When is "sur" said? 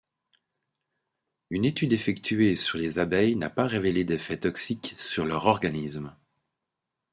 2.55-2.79, 4.97-5.25